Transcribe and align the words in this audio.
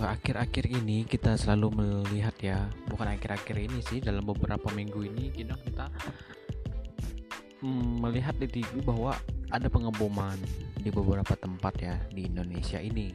Eh, 0.00 0.08
akhir-akhir 0.08 0.64
ini 0.80 1.04
kita 1.04 1.36
selalu 1.36 1.76
melihat 1.76 2.32
ya, 2.40 2.58
bukan 2.88 3.04
akhir-akhir 3.12 3.68
ini 3.68 3.84
sih, 3.84 4.00
dalam 4.00 4.24
beberapa 4.24 4.72
minggu 4.72 4.96
ini 5.04 5.28
kita 5.28 5.52
kita 5.60 5.92
mm, 7.60 8.00
melihat 8.00 8.32
di 8.40 8.48
TV 8.48 8.80
bahwa 8.80 9.12
ada 9.52 9.68
pengeboman 9.68 10.40
di 10.80 10.88
beberapa 10.88 11.36
tempat 11.36 11.74
ya 11.84 12.00
di 12.16 12.24
Indonesia 12.32 12.80
ini. 12.80 13.12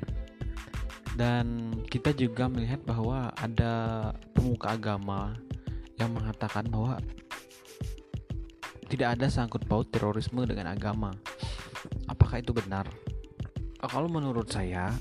Dan 1.17 1.73
kita 1.89 2.13
juga 2.13 2.45
melihat 2.45 2.86
bahwa 2.86 3.33
ada 3.33 4.13
pemuka 4.38 4.77
agama 4.77 5.33
yang 5.97 6.13
mengatakan 6.13 6.70
bahwa 6.70 7.02
tidak 8.86 9.17
ada 9.17 9.25
sangkut 9.25 9.66
paut 9.66 9.89
terorisme 9.89 10.45
dengan 10.45 10.70
agama. 10.70 11.17
Apakah 12.05 12.45
itu 12.45 12.53
benar? 12.53 12.86
Kalau 13.81 14.05
menurut 14.05 14.53
saya, 14.53 14.94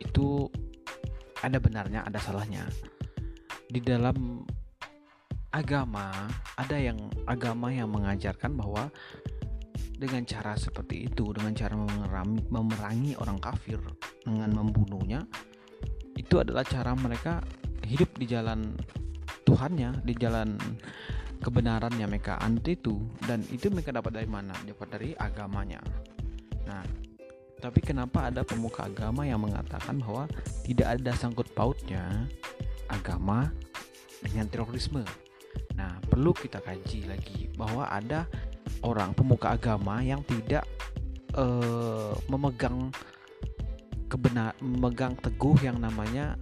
itu 0.00 0.48
ada 1.40 1.58
benarnya, 1.60 2.04
ada 2.04 2.18
salahnya. 2.20 2.64
Di 3.70 3.80
dalam 3.80 4.44
agama, 5.50 6.10
ada 6.58 6.76
yang 6.78 6.98
agama 7.26 7.72
yang 7.74 7.90
mengajarkan 7.90 8.54
bahwa 8.54 8.90
dengan 10.00 10.24
cara 10.24 10.56
seperti 10.56 11.12
itu, 11.12 11.34
dengan 11.36 11.52
cara 11.52 11.76
memerangi, 11.76 12.48
memerangi 12.48 13.12
orang 13.20 13.36
kafir 13.36 13.76
dengan 14.24 14.50
membunuhnya, 14.52 15.20
itu 16.16 16.40
adalah 16.40 16.64
cara 16.64 16.96
mereka 16.96 17.44
hidup 17.84 18.16
di 18.16 18.26
jalan 18.28 18.76
Tuhannya, 19.44 20.06
di 20.06 20.14
jalan 20.14 20.56
kebenaran 21.40 21.96
yang 21.96 22.12
mereka 22.12 22.36
anti 22.38 22.76
itu 22.76 23.00
dan 23.24 23.40
itu 23.48 23.72
mereka 23.72 23.90
dapat 23.96 24.20
dari 24.20 24.28
mana? 24.28 24.52
Dapat 24.62 24.88
dari 24.92 25.10
agamanya. 25.16 25.80
Nah, 26.68 26.84
tapi 27.60 27.84
kenapa 27.84 28.32
ada 28.32 28.40
pemuka 28.40 28.88
agama 28.88 29.28
yang 29.28 29.44
mengatakan 29.44 30.00
bahwa 30.00 30.24
tidak 30.64 30.96
ada 30.96 31.12
sangkut 31.12 31.46
pautnya 31.52 32.24
agama 32.88 33.52
dengan 34.24 34.48
terorisme? 34.48 35.04
Nah, 35.76 36.00
perlu 36.08 36.32
kita 36.32 36.64
kaji 36.64 37.06
lagi 37.06 37.52
bahwa 37.54 37.84
ada 37.86 38.24
orang 38.80 39.12
pemuka 39.12 39.54
agama 39.54 40.00
yang 40.00 40.24
tidak 40.24 40.64
uh, 41.36 42.16
memegang 42.32 42.88
kebenar 44.10 44.56
memegang 44.58 45.14
teguh 45.20 45.54
yang 45.62 45.78
namanya 45.78 46.34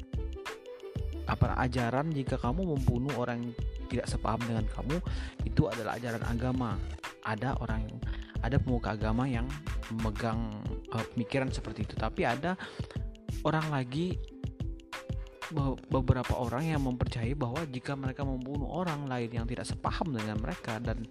apa 1.28 1.52
ajaran 1.60 2.08
jika 2.08 2.40
kamu 2.40 2.72
membunuh 2.72 3.12
orang 3.20 3.44
yang 3.44 3.52
tidak 3.92 4.06
sepaham 4.08 4.40
dengan 4.48 4.64
kamu 4.72 4.96
itu 5.44 5.68
adalah 5.68 6.00
ajaran 6.00 6.24
agama. 6.24 6.80
Ada 7.20 7.60
orang 7.60 7.84
ada 8.40 8.56
pemuka 8.56 8.96
agama 8.96 9.28
yang 9.28 9.44
memegang 9.94 10.52
uh, 10.92 11.04
pemikiran 11.14 11.48
seperti 11.52 11.88
itu 11.88 11.94
tapi 11.96 12.24
ada 12.26 12.54
orang 13.46 13.68
lagi 13.70 14.18
beberapa 15.88 16.36
orang 16.36 16.76
yang 16.76 16.84
mempercayai 16.84 17.32
bahwa 17.32 17.64
jika 17.72 17.96
mereka 17.96 18.20
membunuh 18.20 18.68
orang 18.68 19.08
lain 19.08 19.32
yang 19.32 19.46
tidak 19.48 19.64
sepaham 19.64 20.12
dengan 20.12 20.36
mereka 20.36 20.76
dan 20.76 21.08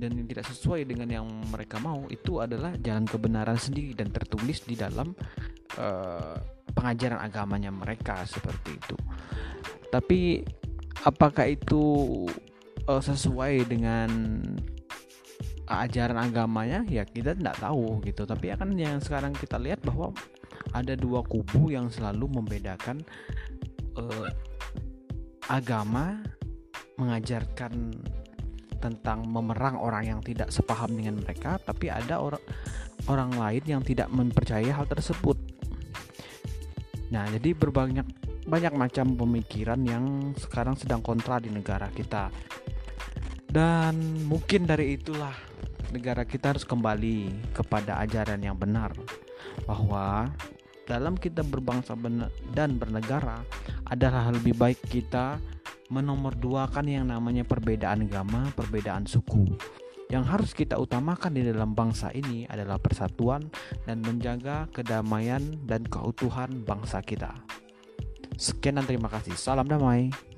dan 0.00 0.16
yang 0.16 0.26
tidak 0.30 0.46
sesuai 0.48 0.88
dengan 0.88 1.08
yang 1.10 1.26
mereka 1.52 1.76
mau 1.82 2.08
itu 2.08 2.40
adalah 2.40 2.72
jalan 2.80 3.04
kebenaran 3.04 3.58
sendiri 3.60 3.92
dan 3.92 4.08
tertulis 4.08 4.64
di 4.64 4.78
dalam 4.78 5.12
uh, 5.76 6.38
pengajaran 6.72 7.20
agamanya 7.20 7.68
mereka 7.68 8.24
seperti 8.24 8.80
itu. 8.80 8.96
Tapi 9.92 10.40
apakah 11.04 11.52
itu 11.52 11.82
uh, 12.88 13.02
sesuai 13.02 13.68
dengan 13.68 14.08
ajaran 15.70 16.18
agamanya 16.18 16.82
ya 16.90 17.06
kita 17.06 17.38
tidak 17.38 17.56
tahu 17.62 18.02
gitu. 18.02 18.26
Tapi 18.26 18.50
akan 18.54 18.74
yang 18.74 18.98
sekarang 18.98 19.30
kita 19.32 19.56
lihat 19.56 19.78
bahwa 19.86 20.10
ada 20.74 20.98
dua 20.98 21.22
kubu 21.22 21.70
yang 21.70 21.86
selalu 21.88 22.26
membedakan 22.42 23.02
uh, 23.94 24.28
agama 25.50 26.22
mengajarkan 26.98 27.94
tentang 28.80 29.28
memerang 29.28 29.76
orang 29.76 30.04
yang 30.16 30.20
tidak 30.24 30.48
sepaham 30.48 30.96
dengan 30.96 31.20
mereka 31.20 31.60
tapi 31.60 31.92
ada 31.92 32.16
orang 32.16 32.40
orang 33.08 33.30
lain 33.36 33.64
yang 33.78 33.82
tidak 33.84 34.08
mempercayai 34.08 34.72
hal 34.72 34.88
tersebut. 34.88 35.36
Nah 37.12 37.28
jadi 37.28 37.52
berbanyak 37.52 38.06
banyak 38.48 38.72
macam 38.72 39.14
pemikiran 39.14 39.80
yang 39.84 40.32
sekarang 40.34 40.74
sedang 40.74 41.04
kontra 41.04 41.36
di 41.38 41.52
negara 41.52 41.92
kita 41.92 42.32
dan 43.50 43.98
mungkin 44.30 44.66
dari 44.66 44.94
itulah 44.94 45.34
negara 45.90 46.22
kita 46.22 46.54
harus 46.54 46.62
kembali 46.62 47.50
kepada 47.50 47.98
ajaran 47.98 48.38
yang 48.38 48.54
benar 48.54 48.94
bahwa 49.66 50.30
dalam 50.86 51.18
kita 51.18 51.42
berbangsa 51.42 51.94
dan 52.54 52.78
bernegara 52.78 53.42
adalah 53.86 54.30
lebih 54.30 54.54
baik 54.54 54.78
kita 54.86 55.38
menomorduakan 55.90 56.86
yang 56.86 57.06
namanya 57.10 57.42
perbedaan 57.42 58.06
agama, 58.06 58.50
perbedaan 58.54 59.06
suku. 59.06 59.50
Yang 60.10 60.24
harus 60.26 60.50
kita 60.54 60.74
utamakan 60.74 61.38
di 61.38 61.46
dalam 61.46 61.74
bangsa 61.74 62.10
ini 62.10 62.42
adalah 62.50 62.82
persatuan 62.82 63.46
dan 63.86 64.02
menjaga 64.02 64.66
kedamaian 64.74 65.42
dan 65.66 65.86
keutuhan 65.86 66.66
bangsa 66.66 66.98
kita. 67.02 67.30
Sekian 68.34 68.82
dan 68.82 68.86
terima 68.90 69.06
kasih. 69.06 69.38
Salam 69.38 69.70
damai. 69.70 70.29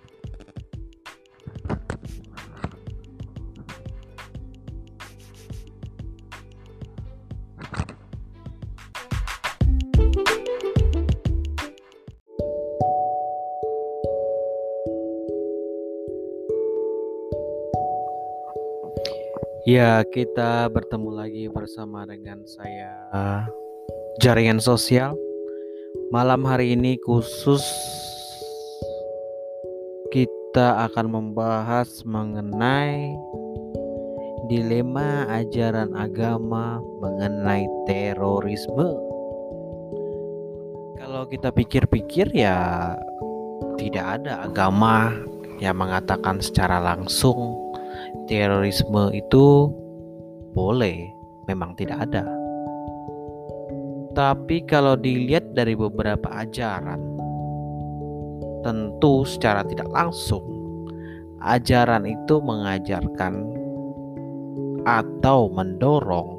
Ya, 19.63 20.03
kita 20.03 20.67
bertemu 20.75 21.23
lagi 21.23 21.47
bersama 21.47 22.03
dengan 22.03 22.43
saya 22.43 22.91
Jaringan 24.19 24.59
Sosial. 24.59 25.15
Malam 26.11 26.43
hari 26.43 26.75
ini 26.75 26.99
khusus 26.99 27.63
kita 30.11 30.91
akan 30.91 31.15
membahas 31.15 32.03
mengenai 32.03 33.15
dilema 34.51 35.31
ajaran 35.31 35.95
agama 35.95 36.83
mengenai 36.99 37.63
terorisme. 37.87 38.99
Kalau 40.99 41.23
kita 41.31 41.55
pikir-pikir 41.55 42.35
ya 42.35 42.99
tidak 43.79 44.27
ada 44.27 44.43
agama 44.43 45.15
yang 45.63 45.79
mengatakan 45.79 46.43
secara 46.43 46.83
langsung 46.83 47.55
terorisme 48.27 49.11
itu 49.15 49.71
boleh, 50.53 51.09
memang 51.49 51.77
tidak 51.77 52.09
ada. 52.11 52.25
Tapi 54.13 54.61
kalau 54.69 54.93
dilihat 54.95 55.57
dari 55.57 55.73
beberapa 55.73 56.29
ajaran, 56.29 57.01
tentu 58.61 59.25
secara 59.25 59.65
tidak 59.67 59.89
langsung 59.91 60.45
ajaran 61.43 62.07
itu 62.07 62.39
mengajarkan 62.39 63.51
atau 64.87 65.51
mendorong 65.51 66.39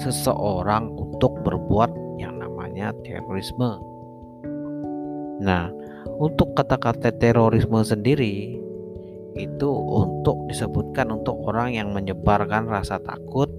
seseorang 0.00 0.92
untuk 0.94 1.32
berbuat 1.42 1.90
yang 2.20 2.36
namanya 2.38 2.92
terorisme. 3.06 3.80
Nah, 5.38 5.70
untuk 6.18 6.52
kata-kata 6.58 7.14
terorisme 7.14 7.78
sendiri 7.82 8.58
itu 9.36 9.70
untuk 9.72 10.48
disebutkan 10.48 11.12
untuk 11.12 11.36
orang 11.44 11.76
yang 11.76 11.88
menyebarkan 11.92 12.70
rasa 12.70 12.96
takut 13.02 13.50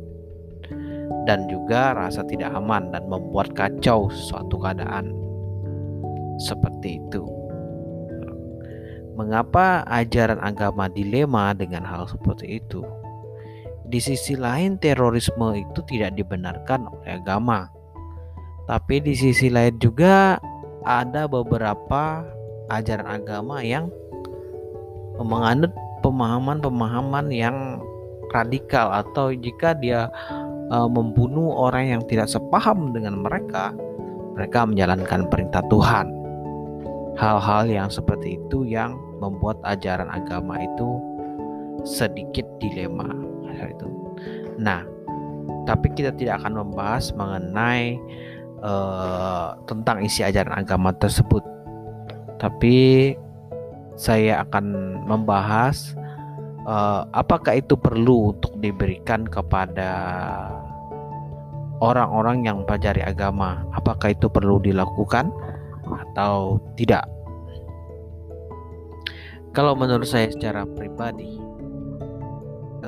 dan 1.29 1.45
juga 1.45 1.93
rasa 1.93 2.25
tidak 2.25 2.49
aman 2.57 2.89
dan 2.89 3.05
membuat 3.05 3.53
kacau 3.53 4.09
suatu 4.09 4.57
keadaan 4.57 5.13
seperti 6.41 6.97
itu. 6.97 7.21
Mengapa 9.19 9.83
ajaran 9.85 10.39
agama 10.39 10.87
dilema 10.87 11.51
dengan 11.51 11.83
hal 11.83 12.07
seperti 12.07 12.63
itu? 12.63 12.81
Di 13.89 13.99
sisi 13.99 14.39
lain, 14.39 14.79
terorisme 14.79 15.59
itu 15.59 15.83
tidak 15.89 16.15
dibenarkan 16.15 16.87
oleh 16.87 17.19
agama, 17.19 17.67
tapi 18.69 19.01
di 19.01 19.17
sisi 19.17 19.49
lain 19.49 19.75
juga 19.81 20.37
ada 20.85 21.25
beberapa 21.25 22.23
ajaran 22.69 23.09
agama 23.09 23.59
yang 23.65 23.89
menganut 25.19 25.71
pemahaman-pemahaman 25.99 27.27
yang 27.29 27.83
radikal 28.31 28.93
atau 28.93 29.33
jika 29.35 29.75
dia 29.75 30.07
uh, 30.71 30.87
membunuh 30.87 31.49
orang 31.55 31.97
yang 31.97 32.01
tidak 32.07 32.29
sepaham 32.29 32.93
dengan 32.95 33.19
mereka, 33.19 33.73
mereka 34.37 34.63
menjalankan 34.63 35.27
perintah 35.27 35.63
Tuhan. 35.67 36.07
Hal-hal 37.19 37.67
yang 37.67 37.89
seperti 37.91 38.39
itu 38.39 38.63
yang 38.63 38.95
membuat 39.19 39.59
ajaran 39.67 40.07
agama 40.07 40.55
itu 40.63 40.89
sedikit 41.83 42.47
dilema 42.63 43.11
itu. 43.59 43.87
Nah, 44.55 44.87
tapi 45.67 45.91
kita 45.91 46.15
tidak 46.15 46.43
akan 46.43 46.63
membahas 46.63 47.11
mengenai 47.11 47.99
uh, 48.63 49.55
tentang 49.67 49.99
isi 50.03 50.23
ajaran 50.23 50.63
agama 50.63 50.95
tersebut. 50.95 51.43
Tapi 52.39 53.11
saya 53.99 54.47
akan 54.47 54.95
membahas 55.03 55.91
uh, 56.63 57.03
apakah 57.11 57.59
itu 57.59 57.75
perlu 57.75 58.31
untuk 58.31 58.55
diberikan 58.63 59.27
kepada 59.27 59.91
orang-orang 61.83 62.47
yang 62.47 62.63
mempelajari 62.63 63.03
agama. 63.03 63.67
Apakah 63.75 64.15
itu 64.15 64.31
perlu 64.31 64.63
dilakukan 64.63 65.27
atau 65.83 66.63
tidak? 66.79 67.03
Kalau 69.51 69.75
menurut 69.75 70.07
saya 70.07 70.31
secara 70.31 70.63
pribadi, 70.63 71.35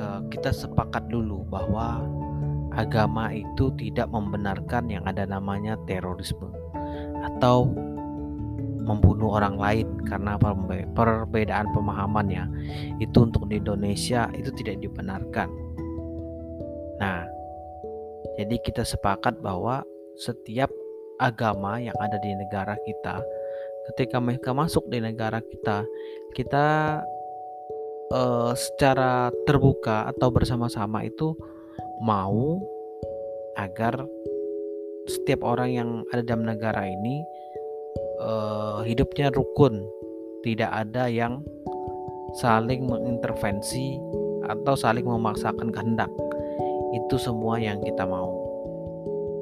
uh, 0.00 0.24
kita 0.32 0.48
sepakat 0.48 1.12
dulu 1.12 1.44
bahwa 1.44 2.00
agama 2.72 3.36
itu 3.36 3.68
tidak 3.76 4.08
membenarkan 4.08 4.88
yang 4.88 5.04
ada 5.04 5.28
namanya 5.28 5.76
terorisme 5.84 6.48
atau 7.36 7.68
membunuh 8.82 9.38
orang 9.38 9.56
lain 9.56 9.88
karena 10.06 10.34
perbedaan 10.94 11.70
pemahamannya 11.70 12.44
itu 12.98 13.16
untuk 13.22 13.46
di 13.46 13.62
Indonesia 13.62 14.26
itu 14.34 14.50
tidak 14.58 14.82
dibenarkan. 14.82 15.48
Nah, 16.98 17.26
jadi 18.38 18.56
kita 18.62 18.82
sepakat 18.82 19.38
bahwa 19.38 19.86
setiap 20.18 20.70
agama 21.22 21.78
yang 21.78 21.94
ada 22.02 22.18
di 22.18 22.30
negara 22.34 22.74
kita 22.82 23.22
ketika 23.90 24.22
mereka 24.22 24.54
masuk 24.54 24.86
di 24.86 25.02
negara 25.02 25.42
kita, 25.42 25.82
kita 26.38 26.66
uh, 28.14 28.52
secara 28.54 29.34
terbuka 29.46 30.06
atau 30.14 30.30
bersama-sama 30.30 31.02
itu 31.02 31.34
mau 32.02 32.62
agar 33.58 34.06
setiap 35.10 35.42
orang 35.42 35.70
yang 35.74 35.90
ada 36.14 36.22
dalam 36.22 36.46
negara 36.46 36.86
ini 36.86 37.26
uh, 38.22 38.80
hidupnya 38.86 39.34
rukun, 39.34 39.82
tidak 40.46 40.70
ada 40.70 41.10
yang 41.10 41.42
saling 42.38 42.86
mengintervensi 42.86 43.98
atau 44.46 44.74
saling 44.78 45.04
memaksakan 45.04 45.74
kehendak. 45.74 46.10
Itu 46.94 47.18
semua 47.18 47.58
yang 47.58 47.82
kita 47.82 48.06
mau. 48.06 48.30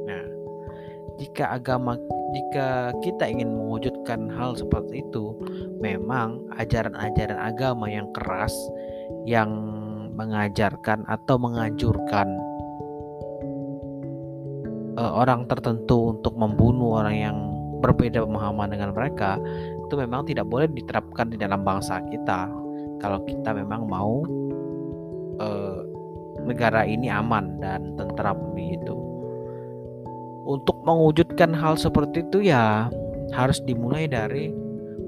Nah, 0.08 0.24
jika 1.20 1.60
agama 1.60 2.00
jika 2.30 2.94
kita 3.02 3.26
ingin 3.26 3.50
mewujudkan 3.50 4.30
hal 4.30 4.54
seperti 4.54 5.02
itu, 5.02 5.34
memang 5.82 6.46
ajaran-ajaran 6.56 7.38
agama 7.38 7.90
yang 7.90 8.06
keras 8.14 8.54
yang 9.26 9.50
mengajarkan 10.14 11.02
atau 11.10 11.36
menganjurkan 11.40 12.28
uh, 14.94 15.12
orang 15.16 15.48
tertentu 15.50 16.14
untuk 16.14 16.38
membunuh 16.38 17.02
orang 17.02 17.16
yang 17.16 17.49
berbeda 17.80 18.22
pemahaman 18.22 18.70
dengan 18.70 18.90
mereka 18.92 19.40
itu 19.90 19.94
memang 19.98 20.22
tidak 20.28 20.46
boleh 20.46 20.70
diterapkan 20.70 21.32
di 21.32 21.36
dalam 21.40 21.66
bangsa 21.66 21.98
kita. 22.06 22.46
Kalau 23.00 23.24
kita 23.24 23.56
memang 23.56 23.88
mau 23.88 24.22
uh, 25.40 25.80
negara 26.44 26.86
ini 26.86 27.10
aman 27.10 27.58
dan 27.58 27.96
tentram 27.96 28.38
begitu. 28.54 28.94
Untuk 30.46 30.78
mewujudkan 30.86 31.52
hal 31.56 31.74
seperti 31.74 32.22
itu 32.22 32.48
ya 32.48 32.88
harus 33.34 33.58
dimulai 33.66 34.06
dari 34.06 34.54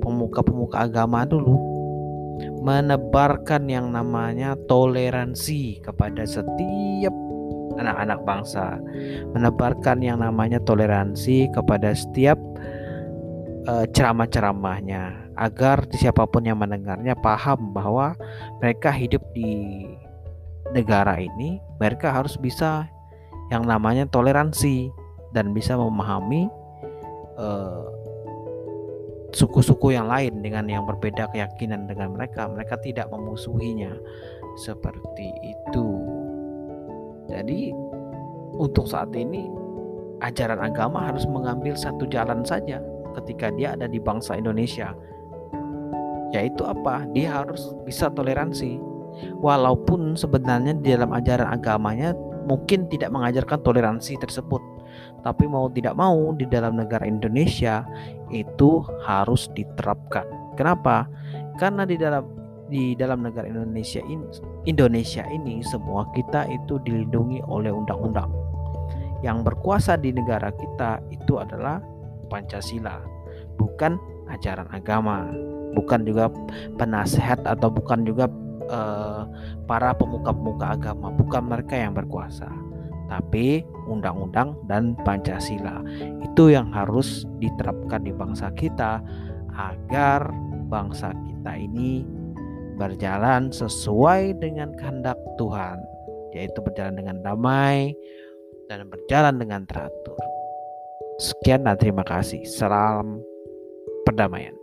pemuka-pemuka 0.02 0.90
agama 0.90 1.22
dulu. 1.22 1.70
Menebarkan 2.64 3.70
yang 3.70 3.94
namanya 3.94 4.58
toleransi 4.66 5.78
kepada 5.84 6.26
setiap 6.26 7.14
anak-anak 7.82 8.20
bangsa, 8.22 8.78
menebarkan 9.34 9.98
yang 10.00 10.22
namanya 10.22 10.62
toleransi 10.62 11.50
kepada 11.50 11.92
setiap 11.92 12.38
uh, 13.66 13.84
ceramah-ceramahnya 13.90 15.34
agar 15.36 15.84
siapa 15.92 16.28
pun 16.28 16.44
yang 16.44 16.60
mendengarnya 16.60 17.16
paham 17.18 17.72
bahwa 17.72 18.14
mereka 18.60 18.92
hidup 18.92 19.22
di 19.34 19.84
negara 20.72 21.20
ini, 21.20 21.60
mereka 21.82 22.12
harus 22.14 22.38
bisa 22.40 22.88
yang 23.52 23.68
namanya 23.68 24.08
toleransi 24.08 24.88
dan 25.36 25.52
bisa 25.52 25.76
memahami 25.76 26.48
uh, 27.36 27.84
suku-suku 29.32 29.96
yang 29.96 30.08
lain 30.08 30.44
dengan 30.44 30.68
yang 30.68 30.84
berbeda 30.84 31.32
keyakinan 31.32 31.88
dengan 31.88 32.12
mereka, 32.12 32.48
mereka 32.48 32.76
tidak 32.84 33.08
memusuhinya 33.08 33.96
seperti 34.60 35.32
itu. 35.40 35.86
Jadi 37.32 37.72
untuk 38.60 38.84
saat 38.84 39.10
ini 39.16 39.48
ajaran 40.20 40.60
agama 40.60 41.08
harus 41.08 41.24
mengambil 41.24 41.72
satu 41.72 42.04
jalan 42.06 42.44
saja 42.44 42.78
ketika 43.18 43.48
dia 43.56 43.72
ada 43.72 43.88
di 43.88 43.96
bangsa 43.96 44.36
Indonesia. 44.36 44.92
Yaitu 46.32 46.64
apa? 46.64 47.04
Dia 47.12 47.42
harus 47.42 47.72
bisa 47.84 48.08
toleransi. 48.12 48.80
Walaupun 49.40 50.16
sebenarnya 50.16 50.76
di 50.80 50.92
dalam 50.92 51.12
ajaran 51.12 51.52
agamanya 51.52 52.16
mungkin 52.48 52.88
tidak 52.88 53.12
mengajarkan 53.12 53.60
toleransi 53.60 54.16
tersebut 54.16 54.60
tapi 55.22 55.46
mau 55.46 55.70
tidak 55.70 55.94
mau 55.94 56.34
di 56.34 56.44
dalam 56.50 56.76
negara 56.76 57.06
Indonesia 57.06 57.86
itu 58.34 58.82
harus 59.06 59.46
diterapkan. 59.54 60.26
Kenapa? 60.58 61.06
Karena 61.56 61.86
di 61.86 61.96
dalam 61.96 62.41
di 62.72 62.96
dalam 62.96 63.20
negara 63.20 63.44
Indonesia 63.44 64.00
ini 64.08 64.24
Indonesia 64.64 65.20
ini 65.28 65.60
semua 65.60 66.08
kita 66.16 66.48
itu 66.48 66.80
dilindungi 66.80 67.44
oleh 67.44 67.68
undang-undang. 67.68 68.32
Yang 69.20 69.52
berkuasa 69.52 70.00
di 70.00 70.10
negara 70.10 70.50
kita 70.50 70.98
itu 71.12 71.36
adalah 71.38 71.78
Pancasila, 72.32 72.98
bukan 73.60 74.00
ajaran 74.32 74.66
agama, 74.72 75.28
bukan 75.76 76.08
juga 76.08 76.32
penasehat 76.80 77.44
atau 77.44 77.68
bukan 77.68 78.08
juga 78.08 78.26
uh, 78.72 79.28
para 79.68 79.92
pemuka-pemuka 79.92 80.74
agama, 80.74 81.12
bukan 81.12 81.44
mereka 81.44 81.76
yang 81.76 81.92
berkuasa 81.92 82.48
tapi 83.12 83.60
undang-undang 83.92 84.56
dan 84.64 84.96
Pancasila. 85.04 85.84
Itu 86.24 86.48
yang 86.48 86.72
harus 86.72 87.28
diterapkan 87.36 88.08
di 88.08 88.12
bangsa 88.16 88.48
kita 88.56 89.04
agar 89.52 90.32
bangsa 90.72 91.12
kita 91.28 91.52
ini 91.60 92.21
berjalan 92.78 93.52
sesuai 93.52 94.38
dengan 94.40 94.72
kehendak 94.76 95.18
Tuhan, 95.36 95.78
yaitu 96.32 96.58
berjalan 96.64 96.96
dengan 96.96 97.16
damai 97.20 97.92
dan 98.70 98.88
berjalan 98.88 99.36
dengan 99.36 99.68
teratur. 99.68 100.18
Sekian 101.20 101.68
dan 101.68 101.76
terima 101.76 102.02
kasih. 102.02 102.42
Salam 102.48 103.20
perdamaian. 104.08 104.61